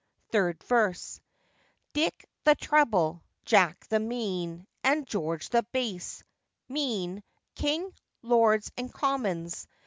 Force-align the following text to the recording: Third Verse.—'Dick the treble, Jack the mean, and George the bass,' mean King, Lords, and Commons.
Third 0.31 0.63
Verse.—'Dick 0.63 2.27
the 2.43 2.55
treble, 2.55 3.21
Jack 3.45 3.85
the 3.85 3.99
mean, 3.99 4.65
and 4.83 5.05
George 5.05 5.49
the 5.49 5.61
bass,' 5.71 6.23
mean 6.67 7.21
King, 7.53 7.93
Lords, 8.23 8.71
and 8.75 8.91
Commons. 8.91 9.67